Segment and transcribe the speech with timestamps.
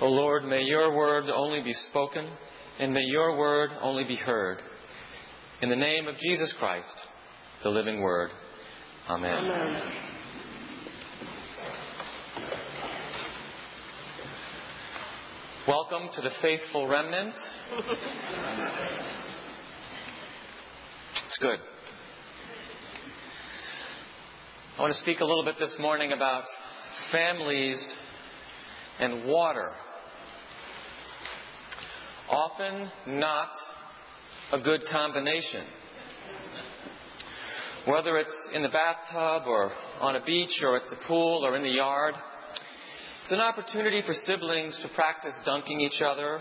[0.00, 2.24] O Lord, may your word only be spoken,
[2.78, 4.62] and may your word only be heard.
[5.60, 6.86] In the name of Jesus Christ,
[7.64, 8.30] the living word.
[9.10, 9.32] Amen.
[9.32, 9.82] Amen.
[15.66, 17.34] Welcome to the faithful remnant.
[21.26, 21.58] It's good.
[24.78, 26.44] I want to speak a little bit this morning about
[27.10, 27.78] families
[29.00, 29.72] and water
[32.30, 33.48] often not
[34.52, 35.64] a good combination.
[37.86, 41.62] Whether it's in the bathtub or on a beach or at the pool or in
[41.62, 42.14] the yard,
[43.22, 46.40] it's an opportunity for siblings to practice dunking each other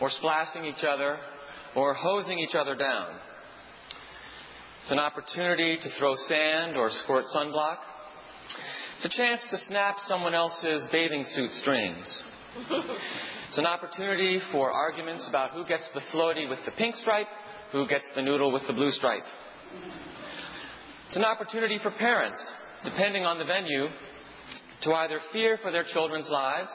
[0.00, 1.18] or splashing each other
[1.74, 3.08] or hosing each other down.
[4.82, 7.78] It's an opportunity to throw sand or squirt sunblock.
[8.96, 12.06] It's a chance to snap someone else's bathing suit strings.
[13.56, 17.26] It's an opportunity for arguments about who gets the floaty with the pink stripe,
[17.72, 19.22] who gets the noodle with the blue stripe.
[21.08, 22.36] It's an opportunity for parents,
[22.84, 23.86] depending on the venue,
[24.82, 26.68] to either fear for their children's lives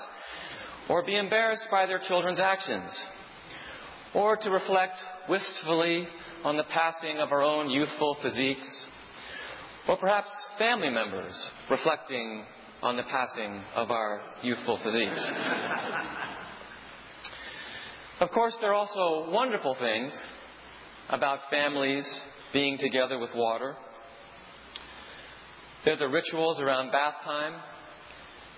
[0.90, 2.90] or be embarrassed by their children's actions,
[4.16, 4.98] or to reflect
[5.30, 6.08] wistfully
[6.44, 8.68] on the passing of our own youthful physiques,
[9.88, 11.36] or perhaps family members
[11.70, 12.44] reflecting
[12.82, 15.22] on the passing of our youthful physiques.
[18.22, 20.14] Of course, there are also wonderful things
[21.10, 22.06] about families
[22.54, 23.76] being together with water.
[25.84, 27.54] There are the rituals around bath time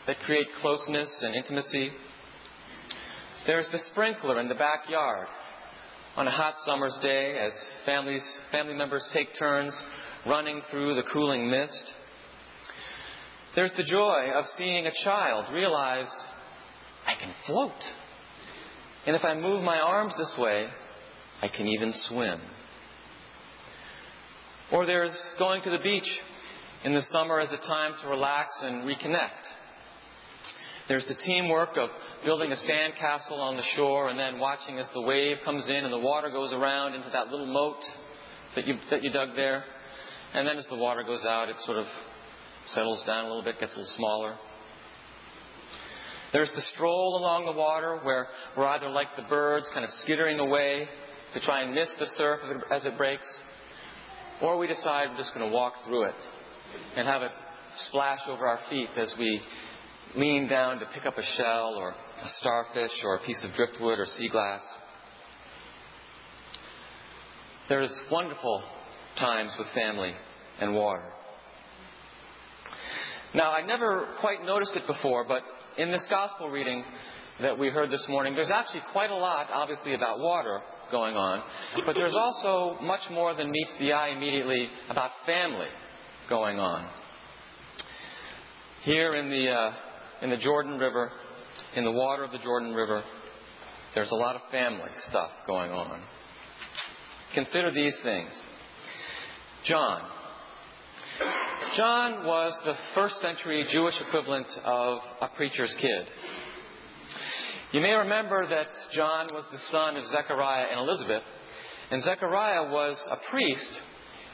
[0.06, 1.92] that create closeness and intimacy.
[3.48, 5.28] There's the sprinkler in the backyard
[6.18, 7.54] on a hot summer's day as
[7.86, 9.74] families, family members take turns
[10.26, 11.86] running through the cooling mist.
[13.56, 16.10] There's the joy of seeing a child realize,
[17.08, 17.72] I can float.
[19.06, 20.68] And if I move my arms this way,
[21.42, 22.40] I can even swim.
[24.72, 26.08] Or there's going to the beach
[26.84, 29.44] in the summer as a time to relax and reconnect.
[30.88, 31.90] There's the teamwork of
[32.26, 35.94] building a sandcastle on the shore and then watching as the wave comes in and
[35.94, 37.78] the water goes around into that little moat
[38.56, 39.64] that you, that you dug there.
[40.34, 41.86] And then as the water goes out, it sort of
[42.74, 44.36] settles down a little bit, gets a little smaller.
[46.34, 48.28] There's the stroll along the water where
[48.58, 50.90] we're either like the birds kind of skittering away
[51.36, 52.40] to try and miss the surf
[52.72, 53.28] as it breaks,
[54.42, 56.16] or we decide we're just going to walk through it
[56.98, 57.32] and have it
[57.88, 59.42] splash over our feet as we
[60.16, 64.00] lean down to pick up a shell or a starfish or a piece of driftwood
[64.00, 64.62] or sea glass.
[67.70, 68.64] There's wonderful
[69.20, 70.14] times with family
[70.60, 71.12] and water.
[73.36, 75.42] Now, I never quite noticed it before, but
[75.78, 76.84] in this gospel reading
[77.42, 80.62] that we heard this morning, there's actually quite a lot, obviously, about water
[80.92, 81.42] going on,
[81.86, 85.68] but there's also much more than meets the eye immediately about family
[86.30, 86.88] going on.
[88.84, 89.72] Here in the, uh,
[90.22, 91.12] in the Jordan River,
[91.76, 93.04] in the water of the Jordan River,
[93.96, 96.02] there's a lot of family stuff going on.
[97.34, 98.30] Consider these things.
[99.66, 100.02] John,
[101.76, 106.06] John was the first century Jewish equivalent of a preacher's kid.
[107.72, 111.24] You may remember that John was the son of Zechariah and Elizabeth,
[111.92, 113.82] and Zechariah was a priest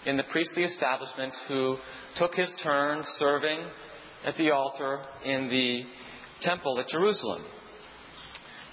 [0.06, 1.78] in the priestly establishment who
[2.18, 3.59] took his turn serving
[4.25, 5.84] at the altar in the
[6.41, 7.44] temple at Jerusalem.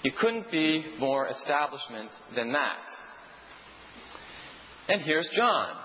[0.03, 2.77] You couldn't be more establishment than that.
[4.89, 5.75] And here's John,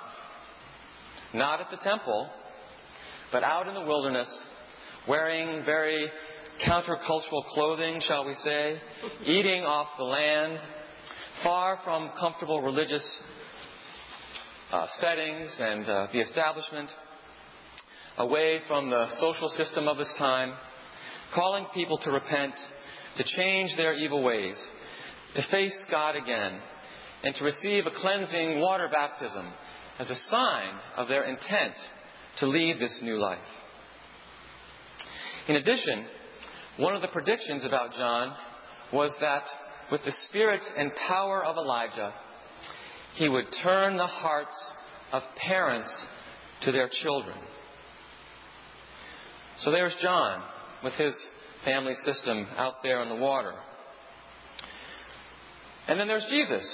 [1.35, 2.29] not at the temple,
[3.31, 4.29] but out in the wilderness,
[5.09, 6.11] wearing very
[6.67, 8.81] countercultural clothing, shall we say,
[9.25, 10.59] eating off the land,
[11.43, 13.03] far from comfortable religious
[14.73, 16.89] uh, settings and uh, the establishment,
[18.19, 20.53] away from the social system of his time,
[21.35, 22.55] calling people to repent,
[23.17, 24.57] to change their evil ways,
[25.35, 26.61] to face God again,
[27.25, 29.47] and to receive a cleansing water baptism
[29.99, 31.75] as a sign of their intent
[32.41, 33.39] to lead this new life.
[35.49, 36.05] In addition,
[36.79, 38.35] one of the predictions about John
[38.93, 39.45] was that
[39.91, 42.15] with the spirit and power of Elijah,
[43.17, 44.55] he would turn the hearts
[45.13, 45.91] of parents
[46.65, 47.37] to their children.
[49.65, 50.43] So there's John
[50.83, 51.13] with his
[51.65, 53.53] family system out there in the water.
[55.89, 56.65] And then there's Jesus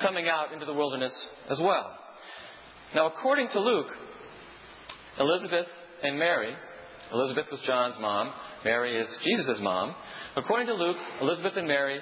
[0.00, 1.12] coming out into the wilderness
[1.48, 1.97] as well.
[2.94, 3.88] Now, according to Luke,
[5.18, 5.66] Elizabeth
[6.02, 6.54] and Mary
[7.12, 8.32] Elizabeth was John's mom.
[8.64, 9.94] Mary is Jesus' mom.
[10.36, 12.00] According to Luke, Elizabeth and Mary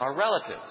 [0.00, 0.70] are relatives.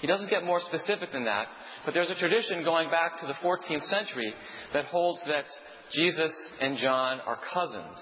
[0.00, 1.46] He doesn't get more specific than that,
[1.84, 4.32] but there's a tradition going back to the 14th century
[4.72, 5.44] that holds that
[5.92, 7.96] Jesus and John are cousins,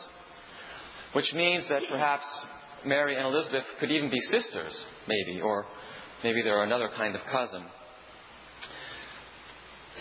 [1.14, 2.25] which means that perhaps
[2.85, 4.73] Mary and Elizabeth could even be sisters,
[5.08, 5.67] maybe, or
[6.23, 7.64] maybe they're another kind of cousin.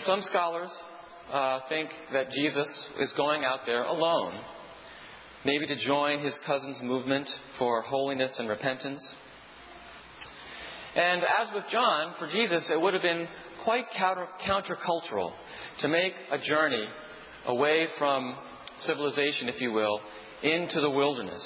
[0.06, 0.70] Some scholars
[1.32, 2.68] uh, think that Jesus
[3.00, 4.32] is going out there alone,
[5.44, 7.28] maybe to join his cousin's movement
[7.58, 9.02] for holiness and repentance.
[10.94, 13.26] And as with John, for Jesus, it would have been
[13.64, 15.32] quite counter, countercultural
[15.80, 16.84] to make a journey
[17.46, 18.36] away from
[18.86, 20.00] civilization, if you will,
[20.42, 21.42] into the wilderness.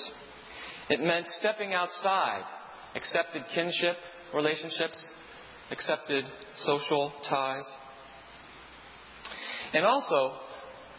[0.90, 2.44] It meant stepping outside
[2.94, 3.96] accepted kinship
[4.34, 4.96] relationships,
[5.70, 6.24] accepted
[6.64, 7.64] social ties.
[9.74, 10.36] And also,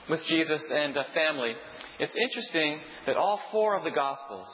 [0.10, 1.54] with Jesus and a family,
[2.00, 4.48] it's interesting that all four of the Gospels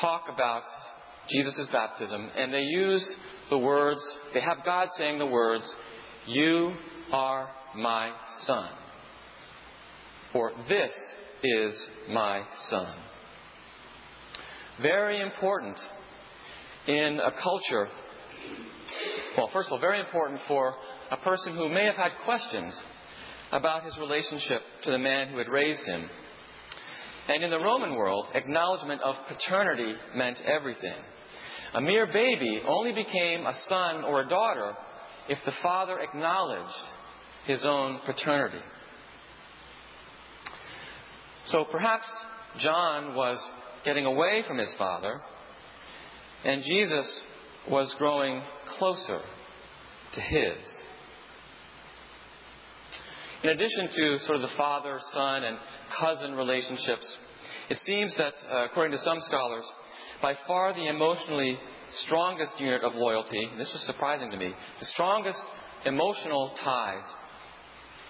[0.00, 0.62] talk about
[1.30, 3.04] Jesus' baptism, and they use
[3.50, 4.00] the words,
[4.32, 5.64] they have God saying the words,
[6.26, 6.74] You
[7.12, 8.12] are my
[8.46, 8.68] son.
[10.34, 10.90] Or this
[11.42, 11.74] is
[12.10, 12.94] my son.
[14.82, 15.76] Very important
[16.86, 17.88] in a culture.
[19.36, 20.74] Well, first of all, very important for
[21.10, 22.72] a person who may have had questions
[23.50, 26.08] about his relationship to the man who had raised him.
[27.28, 30.94] And in the Roman world, acknowledgement of paternity meant everything.
[31.74, 34.74] A mere baby only became a son or a daughter
[35.28, 36.70] if the father acknowledged
[37.46, 38.60] his own paternity.
[41.50, 42.06] So perhaps
[42.60, 43.38] John was
[43.84, 45.20] getting away from his father,
[46.44, 47.06] and Jesus
[47.70, 48.42] was growing
[48.78, 49.20] closer
[50.14, 50.56] to his.
[53.42, 55.58] In addition to sort of the father son and
[55.98, 57.06] cousin relationships,
[57.68, 59.64] it seems that, uh, according to some scholars,
[60.22, 61.58] by far the emotionally
[62.06, 65.38] strongest unit of loyalty, this was surprising to me, the strongest
[65.84, 67.04] emotional ties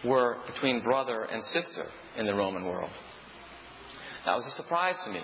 [0.05, 1.87] were between brother and sister
[2.17, 2.91] in the Roman world.
[4.25, 5.21] That was a surprise to me.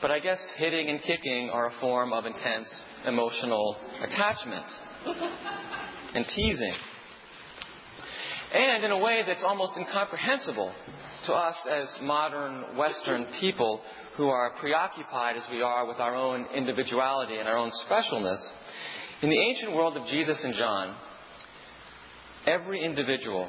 [0.00, 2.68] But I guess hitting and kicking are a form of intense
[3.06, 4.64] emotional attachment
[6.14, 6.74] and teasing.
[8.52, 10.72] And in a way that's almost incomprehensible
[11.26, 13.80] to us as modern Western people
[14.16, 18.38] who are preoccupied as we are with our own individuality and our own specialness,
[19.22, 20.94] in the ancient world of Jesus and John,
[22.46, 23.48] every individual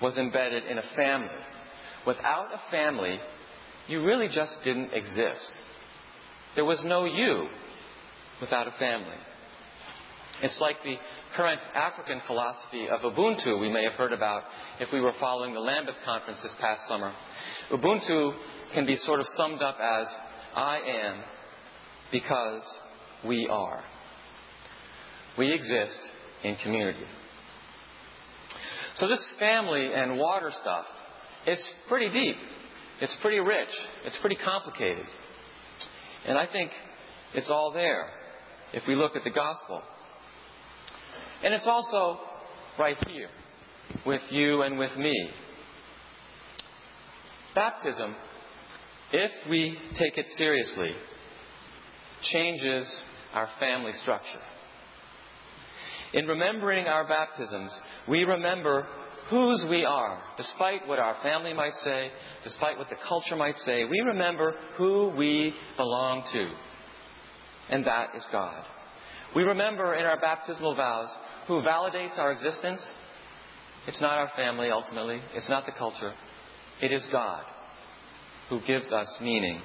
[0.00, 1.28] was embedded in a family.
[2.06, 3.18] Without a family,
[3.88, 5.50] you really just didn't exist.
[6.54, 7.48] There was no you
[8.40, 9.16] without a family.
[10.42, 10.96] It's like the
[11.34, 14.42] current African philosophy of Ubuntu we may have heard about
[14.80, 17.12] if we were following the Lambeth conference this past summer.
[17.72, 18.32] Ubuntu
[18.74, 20.06] can be sort of summed up as
[20.54, 21.22] I am
[22.12, 22.62] because
[23.24, 23.82] we are.
[25.38, 25.98] We exist
[26.44, 27.04] in community.
[28.98, 30.84] So this family and water stuff
[31.46, 32.36] is pretty deep.
[33.00, 33.68] It's pretty rich.
[34.04, 35.04] It's pretty complicated.
[36.26, 36.70] And I think
[37.34, 38.08] it's all there
[38.72, 39.82] if we look at the gospel.
[41.44, 42.18] And it's also
[42.78, 43.28] right here
[44.04, 45.30] with you and with me.
[47.54, 48.14] Baptism,
[49.12, 50.94] if we take it seriously,
[52.32, 52.86] changes
[53.34, 54.40] our family structure.
[56.12, 57.70] In remembering our baptisms,
[58.08, 58.86] we remember
[59.28, 62.10] whose we are, despite what our family might say,
[62.44, 63.84] despite what the culture might say.
[63.84, 66.50] We remember who we belong to,
[67.70, 68.62] and that is God.
[69.34, 71.08] We remember in our baptismal vows
[71.48, 72.80] who validates our existence.
[73.88, 75.20] It's not our family, ultimately.
[75.34, 76.12] It's not the culture.
[76.80, 77.44] It is God
[78.48, 79.60] who gives us meaning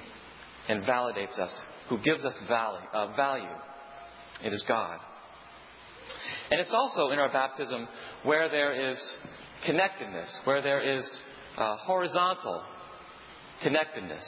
[0.68, 1.50] and validates us,
[1.88, 2.86] who gives us value.
[2.92, 3.56] Uh, value.
[4.44, 4.98] It is God.
[6.50, 7.88] And it's also in our baptism
[8.24, 8.98] where there is
[9.64, 11.04] connectedness, where there is
[11.56, 12.62] uh, horizontal
[13.62, 14.24] connectedness,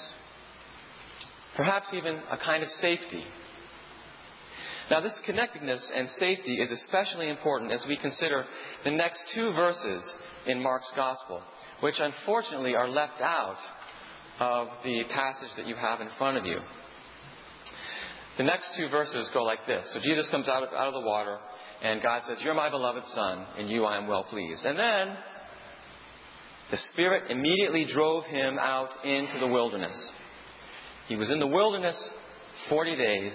[1.57, 3.25] perhaps even a kind of safety.
[4.91, 8.45] Now, this connectedness and safety is especially important as we consider
[8.85, 10.03] the next two verses
[10.47, 11.43] in Mark's Gospel,
[11.81, 13.57] which unfortunately are left out
[14.41, 16.59] of the passage that you have in front of you.
[18.37, 19.85] The next two verses go like this.
[19.95, 21.39] So Jesus comes out of, out of the water,
[21.85, 24.65] and God says, You're my beloved Son, and you I am well pleased.
[24.65, 25.17] And then
[26.71, 29.97] the Spirit immediately drove him out into the wilderness.
[31.07, 31.97] He was in the wilderness
[32.69, 33.33] 40 days,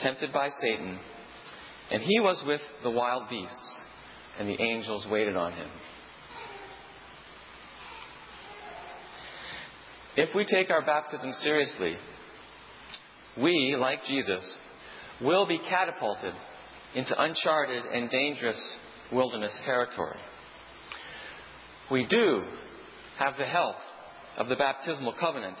[0.00, 0.98] tempted by Satan,
[1.90, 3.54] and he was with the wild beasts,
[4.38, 5.68] and the angels waited on him.
[10.16, 11.96] if we take our baptism seriously,
[13.38, 14.44] we, like Jesus,
[15.22, 16.34] will be catapulted
[16.94, 18.56] into uncharted and dangerous
[19.12, 20.18] wilderness territory.
[21.90, 22.42] We do
[23.18, 23.76] have the help
[24.38, 25.56] of the baptismal covenant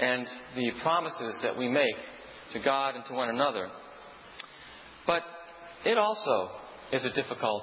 [0.00, 1.96] and the promises that we make
[2.52, 3.68] to God and to one another.
[5.06, 5.22] But
[5.84, 6.50] it also
[6.92, 7.62] is a difficult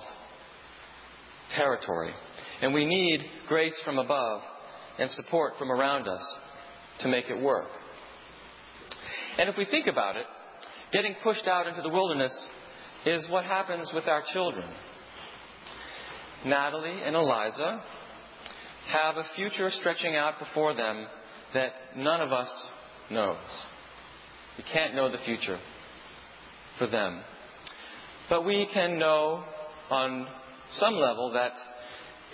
[1.56, 2.12] territory,
[2.62, 4.42] and we need grace from above
[5.00, 6.22] and support from around us
[7.02, 7.68] to make it work.
[9.38, 10.26] And if we think about it,
[10.92, 12.32] getting pushed out into the wilderness
[13.06, 14.66] is what happens with our children.
[16.46, 17.82] Natalie and Eliza
[18.90, 21.06] have a future stretching out before them
[21.54, 22.50] that none of us
[23.10, 23.38] knows.
[24.58, 25.60] We can't know the future
[26.78, 27.22] for them.
[28.30, 29.44] But we can know
[29.90, 30.28] on
[30.80, 31.54] some level that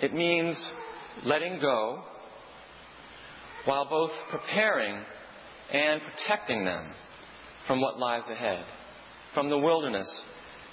[0.01, 0.55] it means
[1.23, 2.03] letting go
[3.65, 5.03] while both preparing
[5.71, 6.93] and protecting them
[7.67, 8.65] from what lies ahead,
[9.33, 10.07] from the wilderness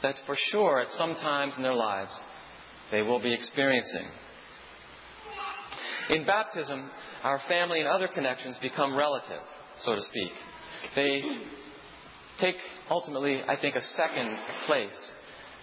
[0.02, 2.12] that for sure at some times in their lives
[2.90, 4.06] they will be experiencing.
[6.10, 6.88] In baptism,
[7.24, 9.42] our family and other connections become relative,
[9.84, 10.32] so to speak.
[10.94, 11.20] They
[12.40, 12.56] take
[12.90, 14.36] ultimately, I think, a second
[14.66, 14.88] place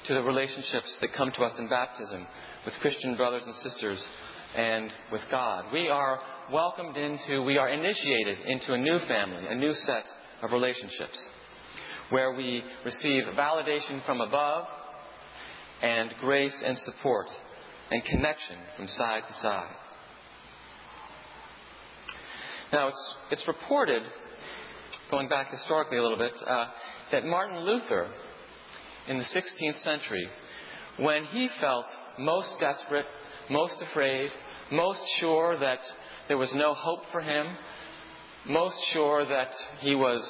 [0.07, 2.27] to the relationships that come to us in baptism
[2.65, 3.99] with Christian brothers and sisters
[4.55, 5.65] and with God.
[5.71, 6.19] We are
[6.51, 10.03] welcomed into, we are initiated into a new family, a new set
[10.41, 11.17] of relationships
[12.10, 14.65] where we receive validation from above
[15.81, 17.27] and grace and support
[17.91, 19.75] and connection from side to side.
[22.72, 24.01] Now, it's, it's reported,
[25.12, 26.65] going back historically a little bit, uh,
[27.12, 28.07] that Martin Luther,
[29.07, 30.27] in the 16th century,
[30.98, 31.86] when he felt
[32.17, 33.05] most desperate,
[33.50, 34.29] most afraid,
[34.72, 35.79] most sure that
[36.27, 37.45] there was no hope for him,
[38.48, 40.24] most sure that he was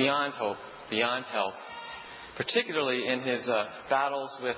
[0.00, 0.56] beyond hope,
[0.88, 1.52] beyond help,
[2.36, 4.56] particularly in his uh, battles with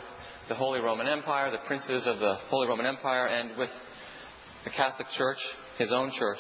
[0.49, 3.71] the Holy Roman Empire, the princes of the Holy Roman Empire, and with
[4.65, 5.39] the Catholic Church,
[5.79, 6.39] his own church.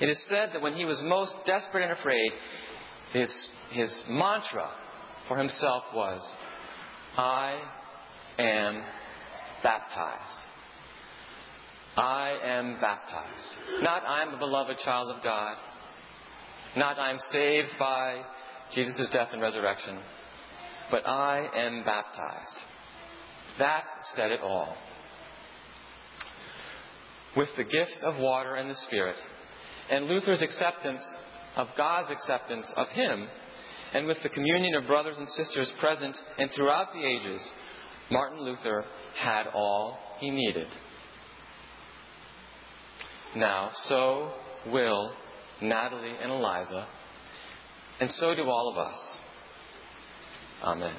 [0.00, 2.30] It is said that when he was most desperate and afraid,
[3.14, 3.28] his,
[3.72, 4.68] his mantra
[5.28, 6.20] for himself was,
[7.16, 7.58] I
[8.38, 8.82] am
[9.62, 10.40] baptized.
[11.96, 13.82] I am baptized.
[13.82, 15.56] Not I'm a beloved child of God.
[16.76, 18.22] Not I'm saved by
[18.74, 19.98] Jesus' death and resurrection.
[20.90, 22.56] But I am baptized.
[23.58, 24.76] That said it all
[27.36, 29.16] with the gift of water and the Spirit,
[29.90, 31.02] and Luther's acceptance
[31.56, 33.28] of God's acceptance of him,
[33.92, 37.40] and with the communion of brothers and sisters present and throughout the ages,
[38.10, 38.84] Martin Luther
[39.18, 40.66] had all he needed.
[43.36, 44.32] Now, so
[44.68, 45.12] will
[45.60, 46.86] Natalie and Eliza,
[48.00, 48.98] and so do all of us.
[50.62, 50.94] Amen.